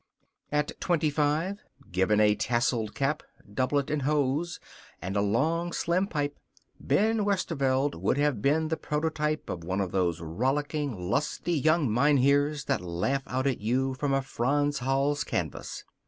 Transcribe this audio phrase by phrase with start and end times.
[0.51, 1.59] At twenty five,
[1.91, 3.21] given a tasseled cap,
[3.53, 4.59] doublet and hose,
[4.99, 6.39] and a long, slim pipe,
[6.79, 12.65] Ben Westerveld would have been the prototype of one of those rollicking, lusty young mynheers
[12.65, 15.83] that laugh out at you from a Frans Hals canvas.